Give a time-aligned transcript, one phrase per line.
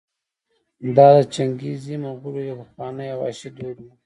[0.95, 3.87] دا د چنګېزي مغولو یو پخوانی او وحشي دود و.